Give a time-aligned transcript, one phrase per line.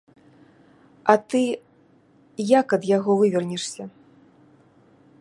[1.13, 1.41] А ты
[2.59, 3.83] як ад яго вывернешся?